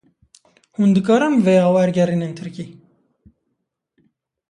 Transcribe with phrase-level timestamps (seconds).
[0.75, 2.65] Hûn dikarin vêya wergerînin tirkî?